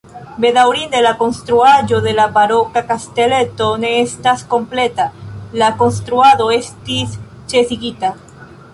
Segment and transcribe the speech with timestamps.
[0.43, 5.09] Bedaŭrinde la konstruaĵo de la baroka kasteleto ne estas kompleta,
[5.65, 7.19] la konstruado estis
[7.55, 8.17] ĉesigita.